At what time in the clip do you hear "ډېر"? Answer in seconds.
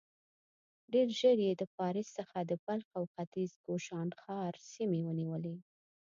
0.93-1.07